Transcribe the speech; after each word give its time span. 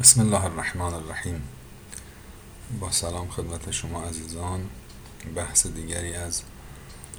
بسم 0.00 0.20
الله 0.20 0.44
الرحمن 0.44 0.94
الرحیم. 0.94 1.48
با 2.80 2.90
سلام 2.90 3.28
خدمت 3.28 3.70
شما 3.70 4.02
عزیزان. 4.02 4.68
بحث 5.34 5.66
دیگری 5.66 6.14
از 6.14 6.42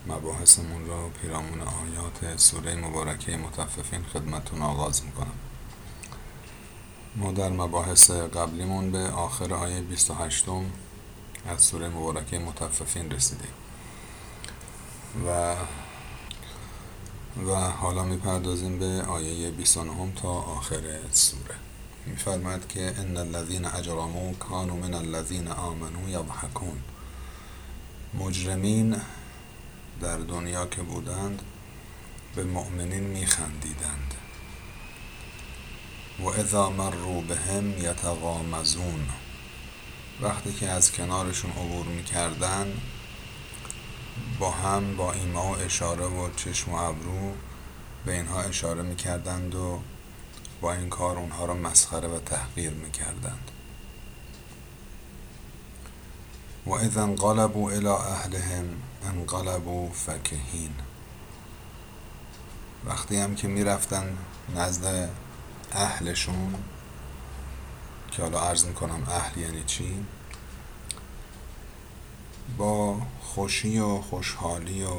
مباحثمون 0.08 0.88
را 0.88 1.10
پیرامون 1.10 1.62
آیات 1.62 2.38
سوره 2.38 2.76
مبارکه 2.76 3.38
متففین 3.38 4.04
خدمتون 4.04 4.62
آغاز 4.62 5.04
می‌کنم. 5.06 5.34
ما 7.16 7.32
در 7.32 7.50
مباحث 7.50 8.12
قبلیمون 8.12 8.92
به 8.92 9.10
آخر 9.10 9.54
آیه 9.54 9.82
28 9.82 10.46
از 11.48 11.62
سوره 11.62 11.90
مبارکه 11.90 12.40
متففین 12.40 13.12
رسیدیم. 13.12 13.54
و 15.28 15.56
و 17.48 17.56
حالا 17.56 18.04
می‌پردازیم 18.04 18.80
به 18.80 19.02
آیه 19.02 19.52
29 19.52 20.14
تا 20.16 20.30
آخر 20.30 20.82
سوره. 21.12 21.56
میفرماید 22.06 22.68
که 22.68 22.94
ان 23.00 23.18
الذين 23.18 23.66
اجرموا 23.66 24.34
كانوا 24.34 24.76
من 24.76 24.94
الذين 24.94 25.48
آمنوا 25.48 26.10
يضحكون 26.10 26.82
مجرمین 28.14 28.96
در 30.02 30.18
دنیا 30.18 30.66
که 30.66 30.82
بودند 30.82 31.42
به 32.36 32.44
مؤمنین 32.44 33.04
میخندیدند. 33.04 34.14
و 36.20 36.28
اذا 36.28 36.70
مروا 36.70 37.22
بهم 37.22 37.78
یتغامزون. 37.78 39.08
وقتی 40.22 40.54
که 40.54 40.70
از 40.70 40.92
کنارشون 40.92 41.52
عبور 41.52 41.86
می‌کردن 41.86 42.74
با 44.40 44.52
هم 44.52 44.96
با 44.96 45.14
ایما 45.14 45.52
و 45.52 45.58
اشاره 45.58 46.06
و 46.06 46.30
چشم 46.36 46.72
و 46.72 46.76
ابرو 46.76 47.34
به 48.06 48.14
اینها 48.14 48.42
اشاره 48.42 48.82
می‌کردند 48.82 49.56
و 49.56 49.80
با 50.62 50.74
این 50.74 50.90
کار 50.90 51.18
اونها 51.18 51.46
را 51.46 51.54
مسخره 51.54 52.08
و 52.08 52.20
تحقیر 52.20 52.74
می‌کردند. 52.74 53.52
و 56.66 56.72
اذا 56.72 57.04
انقلبوا 57.04 57.72
الى 57.72 57.88
اهلهم 57.88 58.66
انقلبوا 59.04 59.90
فکهین. 59.90 60.74
وقتی 62.86 63.18
هم 63.18 63.36
که 63.36 63.48
می‌رفتن 63.48 64.18
نزد 64.56 65.10
اهلشون 65.72 66.56
که 68.12 68.22
حالا 68.22 68.40
عرض 68.40 68.66
می‌کنم 68.66 69.04
اهل 69.10 69.42
یعنی 69.42 69.64
چی؟ 69.64 70.06
با 72.58 73.02
خوشی 73.22 73.80
و 73.80 74.02
خوشحالی 74.02 74.84
و 74.84 74.96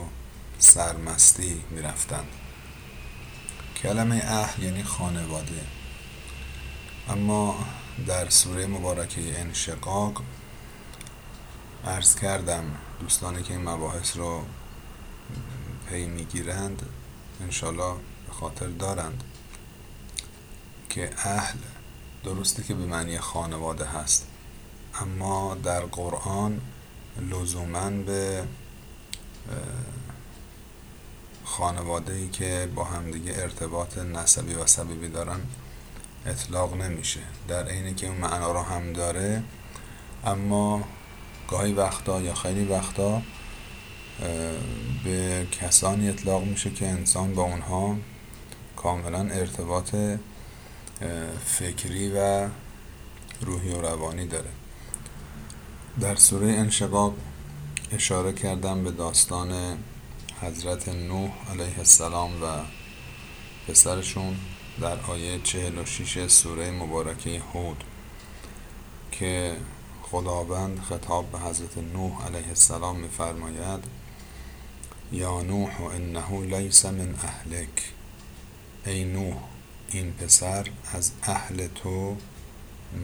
سرمستی 0.58 1.64
می‌رفتند 1.70 2.28
کلمه 3.82 4.16
اهل 4.24 4.62
یعنی 4.62 4.82
خانواده. 4.82 5.64
اما 7.08 7.64
در 8.06 8.28
سوره 8.28 8.66
مبارکه 8.66 9.40
انشقاق 9.40 10.22
عرض 11.86 12.14
کردم 12.14 12.64
دوستانی 13.00 13.42
که 13.42 13.52
این 13.52 13.68
مباحث 13.68 14.16
رو 14.16 14.44
پی 15.88 16.06
می‌گیرند 16.06 16.82
انشالله 17.40 17.94
به 18.26 18.32
خاطر 18.32 18.66
دارند 18.66 19.24
که 20.88 21.10
اهل 21.16 21.58
درسته 22.24 22.62
که 22.62 22.74
به 22.74 22.86
معنی 22.86 23.18
خانواده 23.18 23.84
هست 23.84 24.26
اما 24.94 25.54
در 25.54 25.80
قرآن 25.80 26.60
لزوما 27.30 27.90
به 27.90 28.44
خانواده 31.60 32.12
ای 32.12 32.28
که 32.28 32.68
با 32.74 32.84
همدیگه 32.84 33.32
ارتباط 33.36 33.98
نسبی 33.98 34.54
و 34.54 34.66
سببی 34.66 35.08
دارن 35.08 35.40
اطلاق 36.26 36.76
نمیشه. 36.76 37.20
در 37.48 37.68
عینی 37.68 37.94
که 37.94 38.06
اون 38.06 38.16
معنا 38.16 38.52
رو 38.52 38.62
هم 38.62 38.92
داره 38.92 39.42
اما 40.24 40.82
گاهی 41.48 41.72
وقتا 41.72 42.20
یا 42.20 42.34
خیلی 42.34 42.64
وقتا 42.64 43.22
به 45.04 45.46
کسانی 45.52 46.08
اطلاق 46.08 46.44
میشه 46.44 46.70
که 46.70 46.88
انسان 46.88 47.34
با 47.34 47.42
اونها 47.42 47.96
کاملا 48.76 49.20
ارتباط 49.20 49.94
فکری 51.46 52.12
و 52.16 52.48
روحی 53.40 53.74
و 53.74 53.80
روانی 53.80 54.26
داره. 54.26 54.50
در 56.00 56.14
سوره 56.14 56.46
انشقاق 56.46 57.14
اشاره 57.92 58.32
کردم 58.32 58.84
به 58.84 58.90
داستان 58.90 59.78
حضرت 60.42 60.88
نوح 60.88 61.30
علیه 61.50 61.78
السلام 61.78 62.42
و 62.42 62.46
پسرشون 63.68 64.36
در 64.80 65.00
آیه 65.00 65.38
46 65.38 66.26
سوره 66.26 66.70
مبارکه 66.70 67.42
هود 67.54 67.84
که 69.12 69.56
خداوند 70.02 70.80
خطاب 70.80 71.32
به 71.32 71.38
حضرت 71.38 71.78
نوح 71.78 72.26
علیه 72.26 72.48
السلام 72.48 72.96
میفرماید 72.96 73.84
یا 75.12 75.42
نوح 75.42 75.80
انه 75.80 76.40
لیس 76.40 76.86
من 76.86 77.14
اهلک. 77.22 77.92
ای 78.86 79.04
نوح 79.04 79.36
این 79.88 80.12
پسر 80.12 80.66
از 80.92 81.12
اهل 81.22 81.66
تو 81.66 82.16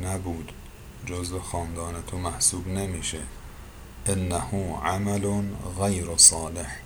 نبود 0.03 0.53
جزو 1.07 1.41
خاندان 1.41 2.03
تو 2.07 2.19
محسوب 2.19 2.69
نمیشه. 2.69 3.21
انه 4.07 4.79
عمل 4.85 5.43
غیر 5.79 6.17
صالح. 6.17 6.86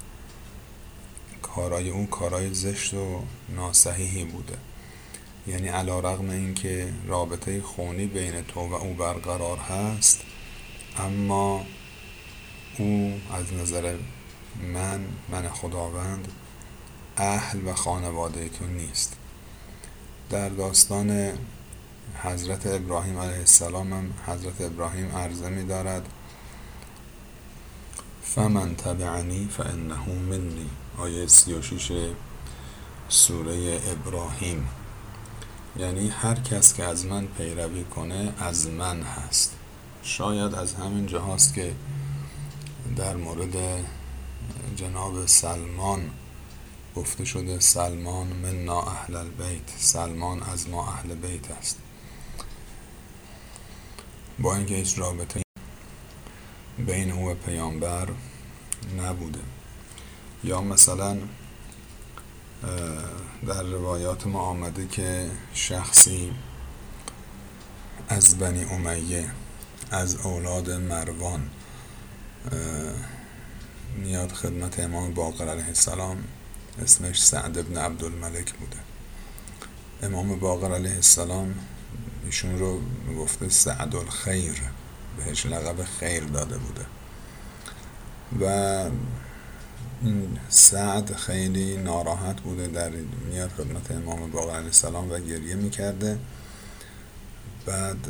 کارای 1.43 1.91
اون 1.91 2.07
کارای 2.07 2.55
زشت 2.55 2.95
و 2.95 3.23
ناسحیحی 3.49 4.25
بوده. 4.25 4.57
یعنی 5.47 5.69
علا 5.69 6.01
رغم 6.01 6.31
این 6.31 6.55
که 6.55 6.93
رابطه 7.07 7.63
خونی 7.63 8.07
بین 8.07 8.43
تو 8.43 8.61
و 8.61 8.75
او 8.75 8.95
برقرار 8.95 9.59
هست 9.59 10.21
اما 10.97 11.67
او 12.79 13.21
از 13.33 13.55
نظر 13.55 13.97
من 14.75 15.01
من 15.29 15.49
خداوند 15.49 16.29
اهل 17.17 17.69
و 17.69 17.75
خانواده 17.75 18.49
تو 18.49 18.67
نیست. 18.67 19.17
در 20.31 20.49
داستان 20.49 21.33
حضرت 22.23 22.67
ابراهیم 22.67 23.19
علیه 23.19 23.39
السلام 23.39 23.93
هم 23.93 24.15
حضرت 24.27 24.61
ابراهیم 24.61 25.17
عرضه 25.17 25.49
می 25.49 25.65
دارد 25.65 26.09
فمن 28.35 28.75
تبعنی 28.77 29.49
فانه 29.57 30.09
منی 30.09 30.71
آیه 30.99 31.27
36 31.27 32.13
سوره 33.09 33.81
ابراهیم۔ 33.87 34.69
یعنی 35.77 36.09
هر 36.09 36.35
کس 36.35 36.75
که 36.75 36.85
از 36.85 37.07
من 37.07 37.27
پیروی 37.27 37.85
کنه 37.85 38.33
از 38.39 38.69
من 38.69 39.03
هست. 39.03 39.57
شاید 40.03 40.55
از 40.55 40.75
همین 40.75 41.07
جهاست 41.07 41.55
که 41.55 41.75
در 42.97 43.17
مورد 43.17 43.57
جناب 44.77 45.27
سلمان 45.27 46.11
گفته 46.97 47.25
شده 47.25 47.61
سلمان 47.61 48.27
منا 48.27 48.83
اهل 48.83 49.17
البیت 49.17 49.71
سلمان 49.77 50.43
از 50.43 50.69
ما 50.69 50.87
اهل 50.89 51.15
بیت 51.15 51.51
است. 51.51 51.79
با 54.39 54.57
اینکه 54.57 54.75
هیچ 54.75 54.99
رابطه 54.99 55.50
بین 56.87 57.11
او 57.13 57.31
و 57.31 57.35
پیامبر 57.35 58.09
نبوده. 58.99 59.41
یا 60.45 60.61
مثلا 60.61 61.19
در 63.47 63.63
روایات 63.63 64.27
ما 64.27 64.41
آمده 64.41 64.87
که 64.87 65.31
شخصی 65.55 66.33
از 68.09 68.39
بنی 68.39 68.65
امیه 68.65 69.31
از 69.91 70.17
اولاد 70.17 70.71
مروان 70.71 71.51
میاد 73.97 74.33
خدمت 74.33 74.81
امام 74.81 75.15
باقر 75.15 75.49
علیه 75.49 75.67
السلام 75.67 76.25
اسمش 76.83 77.23
سعد 77.23 77.59
ابن 77.59 77.77
عبدالملک 77.77 78.53
بوده. 78.53 78.77
امام 80.03 80.39
باقر 80.39 80.75
علیه 80.75 80.95
السلام 80.95 81.55
ایشون 82.25 82.59
رو 82.59 82.81
گفته 83.19 83.49
سعد 83.49 83.97
الخیر 83.97 84.63
بهش 85.17 85.47
لقب 85.47 85.85
خیر 85.85 86.25
داده 86.25 86.59
بوده. 86.59 86.87
و 88.41 88.91
سعد 90.49 91.15
خیلی 91.17 91.77
ناراحت 91.77 92.41
بوده 92.41 92.67
در 92.67 92.91
میاد 93.31 93.51
خدمت 93.51 93.91
امام 93.91 94.31
باقر 94.31 94.55
علیه 94.55 94.67
السلام 94.67 95.11
و 95.11 95.19
گریه 95.19 95.55
می‌کرده. 95.55 96.19
بعد 97.67 98.07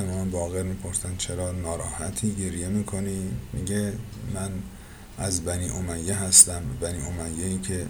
امام 0.00 0.30
باقر 0.30 0.62
می‌پرسن 0.62 1.16
چرا 1.16 1.52
ناراحتی؟ 1.52 2.34
گریه 2.34 2.68
می‌کنی؟ 2.68 3.30
میگه 3.52 3.92
من 4.34 4.50
از 5.18 5.44
بنی 5.44 5.70
امیه 5.70 6.14
هستم. 6.14 6.62
بنی 6.80 7.02
امیه 7.02 7.46
ای 7.46 7.58
که 7.58 7.86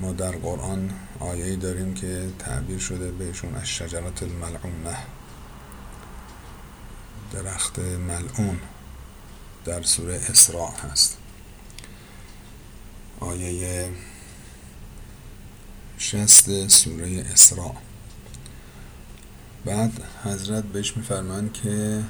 ما 0.00 0.12
در 0.12 0.30
قرآن 0.30 0.90
آیهی 1.20 1.56
داریم 1.56 1.94
که 1.94 2.26
تعبیر 2.38 2.78
شده 2.78 3.10
بهشون 3.10 3.54
از 3.54 3.66
شجرات 3.66 4.22
الملعونه 4.22 4.96
درخت 7.32 7.78
ملعون 7.78 8.58
در 9.64 9.82
سوره 9.82 10.14
اسراء 10.14 10.70
هست. 10.70 11.16
آیه 13.20 13.90
شست 15.98 16.68
سوره 16.68 17.26
اسراء. 17.32 17.74
بعد 19.64 19.92
حضرت 20.24 20.64
بهش 20.64 20.96
میفرمان 20.96 21.52
که 21.52 22.04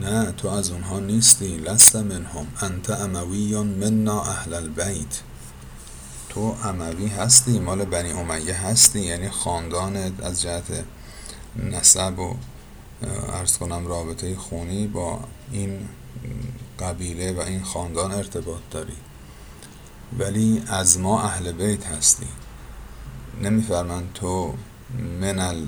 نه 0.00 0.32
تو 0.32 0.48
از 0.48 0.70
اونها 0.70 1.00
نیستی 1.00 1.56
لست 1.56 1.96
منهم. 1.96 2.46
انت 2.62 2.90
اموی 2.90 3.56
منا 3.56 4.22
اهل 4.22 4.54
البیت. 4.54 5.20
تو 6.28 6.56
اموی 6.64 7.06
هستی 7.06 7.58
مال 7.58 7.84
بنی 7.84 8.12
امیه 8.12 8.54
هستی 8.54 9.00
یعنی 9.00 9.30
خاندانت 9.30 10.20
از 10.24 10.42
جهت 10.42 10.84
نسب 11.56 12.18
و 12.18 12.36
ارز 13.32 13.58
کنم 13.58 13.86
رابطه 13.86 14.36
خونی 14.36 14.86
با 14.86 15.20
این 15.52 15.88
قبیله 16.80 17.32
و 17.32 17.40
این 17.40 17.62
خاندان 17.62 18.12
ارتباط 18.12 18.60
داری. 18.70 18.96
ولی 20.18 20.62
از 20.66 20.98
ما 20.98 21.22
اهل 21.22 21.52
بیت 21.52 21.86
هستی. 21.86 22.26
نمیفرمند 23.42 24.10
تو 24.14 24.54
من 25.20 25.66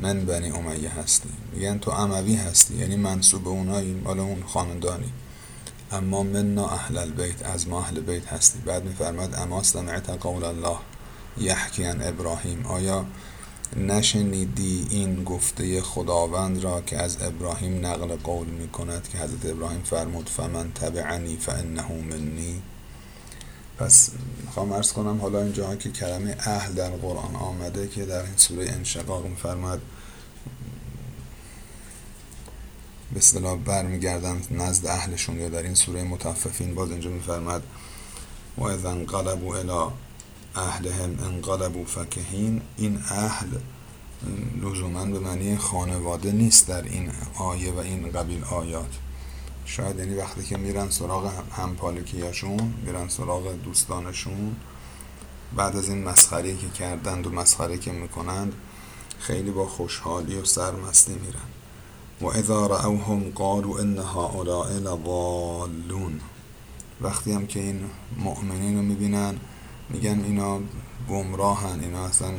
من 0.00 0.24
بنی 0.24 0.50
امیه 0.50 0.90
هستی. 0.90 1.28
میگن 1.52 1.78
تو 1.78 1.90
اموی 1.90 2.34
هستی 2.34 2.74
یعنی 2.74 2.96
منصوب 2.96 3.48
اونایی 3.48 3.94
مال 3.94 4.20
اون 4.20 4.42
خاندانی. 4.46 5.12
اما 5.92 6.22
منا 6.22 6.68
اهل 6.68 6.98
البیت 6.98 7.46
از 7.46 7.68
ما 7.68 7.80
اهل 7.80 8.00
بیت 8.00 8.26
هستی. 8.26 8.58
بعد 8.58 8.84
میفرماد 8.84 9.34
اما 9.34 9.62
سمعت 9.62 10.10
قول 10.10 10.44
الله 10.44 10.76
یحکی 11.38 11.86
ابراهیم. 11.86 12.66
آیا 12.66 13.04
نشنیدی 13.76 14.86
این 14.90 15.24
گفته 15.24 15.82
خداوند 15.82 16.64
را 16.64 16.80
که 16.80 16.96
از 16.96 17.22
ابراهیم 17.22 17.86
نقل 17.86 18.16
قول 18.16 18.46
می 18.46 18.68
کند 18.68 19.08
که 19.08 19.18
حضرت 19.18 19.46
ابراهیم 19.46 19.82
فرمود 19.82 20.28
فمن 20.28 20.72
تبعنی 20.72 21.36
فانه 21.36 21.92
منی 21.92 22.62
پس 23.78 24.10
می‌خوام 24.44 24.72
ارز 24.72 24.92
کنم 24.92 25.20
حالا 25.20 25.42
اینجا 25.42 25.76
که 25.76 25.90
کلمه 25.90 26.36
اهل 26.40 26.72
در 26.72 26.90
قرآن 26.90 27.36
آمده 27.36 27.88
که 27.88 28.04
در 28.04 28.22
این 28.22 28.36
سوره 28.36 28.72
انشقاق 28.72 29.26
میفرماد 29.26 29.82
به 33.12 33.18
اصطلاح 33.18 33.58
برمیگردن 33.58 34.42
نزد 34.50 34.86
اهلشون 34.86 35.40
یا 35.40 35.48
در 35.48 35.62
این 35.62 35.74
سوره 35.74 36.02
متففین. 36.02 36.74
باز 36.74 36.90
اینجا 36.90 37.10
میفرماد 37.10 37.62
و 38.58 38.64
اذا 38.64 38.90
انقلبوا 38.90 39.56
الى 39.56 39.92
اهلهم 40.54 41.18
انقلبوا 41.24 41.84
فکهین 41.84 42.62
این 42.76 42.98
اهل 43.10 43.48
لزوما 44.62 45.04
به 45.04 45.18
معنی 45.18 45.56
خانواده 45.56 46.32
نیست 46.32 46.68
در 46.68 46.82
این 46.82 47.10
آیه 47.38 47.72
و 47.72 47.78
این 47.78 48.10
قبیل 48.12 48.44
آیات. 48.44 48.98
شاید 49.64 49.98
یعنی 49.98 50.14
وقتی 50.14 50.44
که 50.44 50.56
میرن 50.56 50.90
سراغ 50.90 51.32
همپالکیاشون 51.52 52.74
میرن 52.84 53.08
سراغ 53.08 53.52
دوستانشون 53.64 54.56
بعد 55.56 55.76
از 55.76 55.88
این 55.88 56.04
مسخری 56.04 56.56
که 56.56 56.68
کردند 56.68 57.26
و 57.26 57.30
مسخره 57.30 57.78
که 57.78 57.92
می‌کنند 57.92 58.54
خیلی 59.18 59.50
با 59.50 59.66
خوشحالی 59.66 60.36
و 60.36 60.44
سرمستی 60.44 61.12
میرن. 61.12 61.48
و 62.20 62.26
اذا 62.26 62.66
رأوهم 62.66 63.30
قالوا 63.30 63.78
ان 63.78 63.98
هؤلاء 63.98 64.70
لضالون. 64.70 66.20
وقتی 67.00 67.32
هم 67.32 67.46
که 67.46 67.60
این 67.60 67.84
مؤمنین 68.16 68.76
رو 68.76 68.82
می‌بینن 68.82 69.34
میگن 69.88 70.24
اینا 70.24 70.60
گمراهن 71.10 71.80
اینا 71.80 72.04
اصلا 72.04 72.32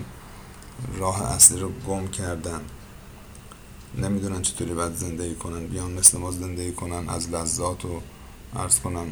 راه 0.97 1.21
اصلی 1.21 1.59
رو 1.59 1.69
گم 1.87 2.07
کردن. 2.07 2.61
نمی‌دونن 3.97 4.41
چطوری 4.41 4.73
باید 4.73 4.95
زندگی 4.95 5.35
کنن 5.35 5.67
بیان 5.67 5.91
مثل 5.91 6.17
ما 6.17 6.31
زندگی 6.31 6.71
کنن 6.71 7.09
از 7.09 7.29
لذات 7.29 7.85
و 7.85 8.01
عرض 8.55 8.79
کنم 8.79 9.07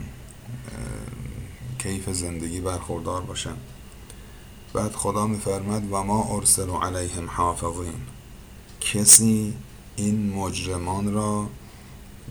کیف 1.79 2.09
زندگی 2.09 2.61
برخوردار 2.61 3.21
باشن. 3.21 3.55
بعد 4.73 4.91
خدا 4.91 5.27
میفرمد 5.27 5.87
و 5.91 6.03
ما 6.03 6.35
ارسل 6.35 6.69
علیهم 6.69 7.29
حافظین. 7.29 8.01
کسی 8.81 9.53
این 9.95 10.33
مجرمان 10.33 11.13
را 11.13 11.47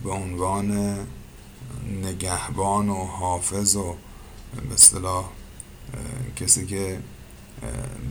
به 0.05 0.11
عنوان 0.11 0.99
نگهبان 2.03 2.89
و 2.89 3.05
حافظ 3.05 3.77
و 3.77 3.95
به 4.69 4.75
اصطلاح 4.75 5.25
کسی 6.37 6.67
که 6.67 6.99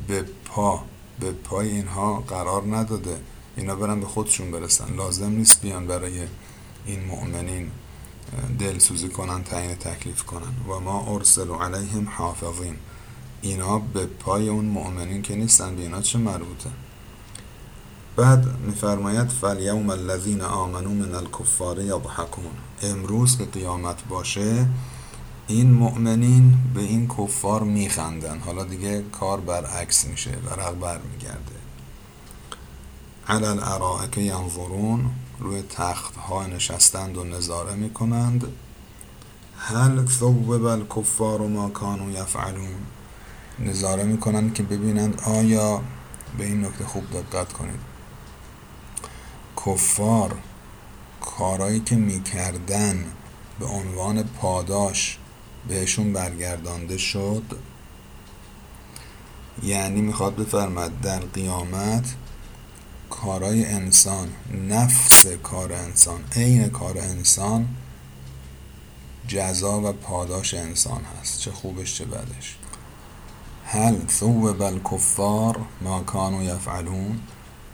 به 0.08 0.26
پا 0.46 0.84
به 1.20 1.32
پای 1.32 1.70
اینها 1.70 2.14
قرار 2.20 2.76
نداده 2.78 3.18
اینا 3.56 3.76
برن 3.76 4.00
به 4.00 4.06
خودشون 4.06 4.52
برسن. 4.52 4.96
لازم 4.96 5.32
نیست 5.32 5.62
بیان 5.62 5.88
برای 5.88 6.22
این 6.86 7.04
مؤمنین 7.04 7.72
دلسوزی 8.60 9.10
کنن 9.10 9.44
تعیین 9.44 9.76
تکلیف 9.76 10.24
کنن. 10.24 10.54
و 10.70 10.80
ما 10.80 11.14
ارسل 11.14 11.50
علیهم 11.52 12.10
حافظین. 12.10 12.76
اینا 13.42 13.80
به 13.80 14.06
پای 14.06 14.50
اون 14.50 14.66
مؤمنین 14.66 15.22
که 15.22 15.36
نیستن 15.36 15.76
به 15.76 15.82
اینا 15.82 16.02
چه 16.02 16.20
مربوطه؟ 16.20 16.70
بعد 18.16 18.60
میفرماید 18.60 19.30
فالیوم 19.30 19.90
الذین 19.90 20.42
آمنوا 20.42 20.94
من 20.94 21.16
الکفار 21.16 21.82
یضحکون. 21.82 22.52
امروز 22.82 23.38
که 23.38 23.46
قیامت 23.46 24.04
باشه 24.04 24.68
این 25.48 25.72
مؤمنین 25.72 26.54
به 26.74 26.82
این 26.82 27.08
کفار 27.08 27.64
میخندن. 27.64 28.40
حالا 28.40 28.64
دیگه 28.64 29.04
کار 29.12 29.40
برعکس 29.40 30.06
میشه 30.06 30.32
ورق 30.32 30.80
بر 30.80 30.98
میگرده 30.98 31.56
علی 33.28 33.46
الارائک 33.46 34.18
ینظرون 34.18 35.12
روی 35.40 35.62
تخت 35.62 36.16
ها 36.16 36.48
نشستند 36.48 37.18
و 37.18 37.24
نظاره 37.24 37.76
می‌کنند. 37.76 38.48
هل 39.58 40.06
ثوب 40.06 40.50
الکفار 40.50 41.40
ما 41.40 41.70
کانوا 41.70 42.12
یفعلون. 42.12 42.76
نظاره 43.60 44.04
می‌کنند 44.04 44.54
که 44.54 44.64
ببینند 44.64 45.22
آیا 45.26 45.82
به 46.38 46.46
این 46.46 46.66
نکته 46.66 46.86
خوب 46.86 47.04
دقت 47.12 47.54
کنید. 47.54 47.80
کفار 49.66 50.36
کارایی 51.22 51.80
که 51.80 51.96
می‌کردن 51.96 53.06
به 53.60 53.66
عنوان 53.66 54.24
پاداش 54.24 55.18
بهشون 55.68 56.14
برگردانده 56.14 56.98
شد. 56.98 57.44
یعنی 59.64 60.02
می‌خواد 60.02 60.36
بفرمد 60.36 61.02
در 61.02 61.20
قیامت 61.20 62.16
کارای 63.10 63.66
انسان 63.66 64.28
نفس 64.70 65.28
کار 65.28 65.74
انسان 65.74 66.22
عین 66.36 66.70
کار 66.70 66.98
انسان 66.98 67.68
جزا 69.28 69.82
و 69.82 69.92
پاداش 69.92 70.54
انسان 70.54 71.02
هست. 71.04 71.40
چه 71.40 71.52
خوبش 71.52 71.96
چه 71.98 72.06
بدش. 72.06 72.58
هل 73.66 73.96
ثوب 74.10 74.62
الکفار 74.62 75.60
ما 75.82 76.04
کانو 76.04 76.44
یفعلون؟ 76.44 77.20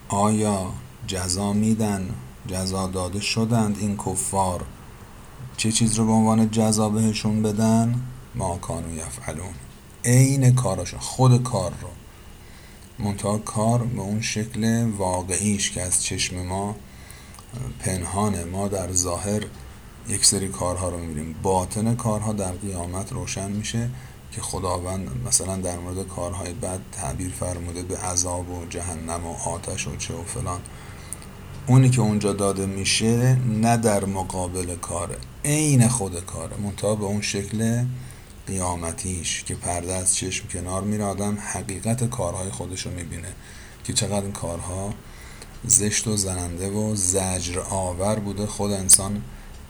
آیا 0.08 0.72
جزا 1.08 1.54
میدن 1.54 2.10
جزا 2.48 2.88
داده 2.88 3.20
شدند 3.20 3.78
این 3.80 3.98
کفار 3.98 4.66
چه 5.58 5.72
چیز 5.72 5.96
رو 5.96 6.06
به 6.06 6.12
عنوان 6.12 6.52
جزا 6.52 6.90
بهشون 6.90 7.42
بدن؟ 7.42 8.02
ما 8.36 8.58
کانو 8.58 8.96
یفعلون. 8.96 9.54
عین 10.06 10.56
کاراشون 10.56 11.00
خود 11.00 11.44
کار 11.44 11.72
رو. 11.82 11.88
منتها 13.06 13.38
کار 13.38 13.84
به 13.84 14.02
اون 14.02 14.22
شکل 14.22 14.90
واقعیش 14.98 15.72
که 15.72 15.82
از 15.82 16.04
چشم 16.04 16.46
ما 16.46 16.76
پنهانه 17.80 18.44
ما 18.44 18.68
در 18.68 18.92
ظاهر 18.92 19.42
یک 20.10 20.26
سری 20.26 20.48
کارها 20.48 20.90
رو 20.90 20.98
می‌بینیم. 20.98 21.36
باطن 21.44 21.96
کارها 21.96 22.34
در 22.34 22.52
قیامت 22.52 23.14
روشن 23.14 23.52
میشه 23.52 23.90
که 24.32 24.42
خداوند 24.42 25.10
مثلا 25.28 25.58
در 25.58 25.80
مورد 25.80 26.08
کارهای 26.08 26.54
بد 26.54 26.80
تعبیر 26.92 27.32
فرموده 27.32 27.84
به 27.84 27.98
عذاب 27.98 28.50
و 28.50 28.66
جهنم 28.66 29.28
و 29.28 29.50
آتش 29.50 29.88
و 29.88 29.96
چه 29.96 30.14
و 30.14 30.24
فلان. 30.24 30.62
اونی 31.68 31.90
که 31.90 32.02
اونجا 32.02 32.34
داده 32.34 32.66
میشه 32.66 33.38
نه 33.46 33.78
در 33.78 34.06
مقابل 34.06 34.76
کاره. 34.76 35.18
عین 35.46 35.88
خود 35.88 36.26
کاره 36.26 36.58
منتها 36.58 36.96
به 36.96 37.06
اون 37.06 37.22
شکل 37.22 37.86
قیامتیش 38.48 39.44
که 39.44 39.56
پرده 39.56 39.94
از 39.94 40.16
چشم 40.16 40.48
کنار 40.48 40.82
میره 40.82 41.04
آدم 41.04 41.38
حقیقت 41.40 42.10
کارهای 42.10 42.50
خودش 42.50 42.86
رو 42.86 42.92
می‌بینه 42.92 43.34
که 43.84 43.94
چقدر 43.94 44.22
این 44.22 44.32
کارها 44.32 44.94
زشت 45.66 46.08
و 46.08 46.18
زننده 46.18 46.70
و 46.70 46.96
زجر 46.96 47.60
آور 47.60 48.20
بوده 48.20 48.46
خود 48.46 48.72
انسان 48.72 49.22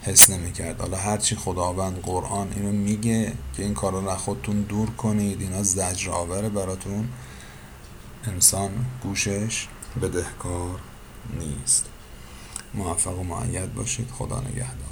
حس 0.01 0.29
نمی‌کرد. 0.29 0.81
حالا 0.81 0.97
هرچی 0.97 1.35
خداوند 1.35 2.01
قرآن 2.01 2.53
اینو 2.55 2.71
میگه 2.71 3.33
که 3.57 3.63
این 3.63 3.73
کارا 3.73 3.99
رو 3.99 4.15
خودتون 4.15 4.61
دور 4.61 4.89
کنید 4.89 5.41
اینا 5.41 5.63
زجر 5.63 6.11
آوره 6.11 6.49
براتون. 6.49 7.09
انسان 8.23 8.85
گوشش 9.03 9.67
بدهکار 10.01 10.79
نیست. 11.39 11.85
موفق 12.73 13.19
و 13.19 13.23
معید 13.23 13.73
باشید. 13.73 14.09
خدا 14.11 14.39
نگهدار. 14.39 14.90